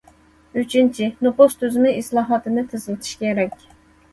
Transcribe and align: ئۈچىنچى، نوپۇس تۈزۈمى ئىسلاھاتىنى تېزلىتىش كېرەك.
ئۈچىنچى، 0.61 1.09
نوپۇس 1.27 1.53
تۈزۈمى 1.65 1.91
ئىسلاھاتىنى 1.99 2.65
تېزلىتىش 2.73 3.17
كېرەك. 3.23 3.57